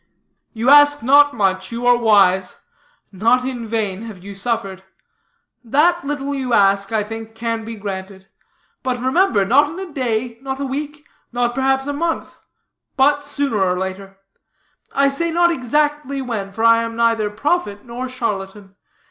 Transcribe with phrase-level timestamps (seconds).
[0.51, 2.57] "You ask not much; you are wise;
[3.11, 4.83] not in vain have you suffered.
[5.63, 8.27] That little you ask, I think, can be granted.
[8.81, 12.39] But remember, not in a day, nor a week, nor perhaps a month,
[12.97, 14.17] but sooner or later;
[14.91, 18.75] I say not exactly when, for I am neither prophet nor charlatan.